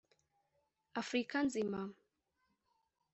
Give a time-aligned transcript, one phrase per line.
[1.01, 1.81] Afurika nzima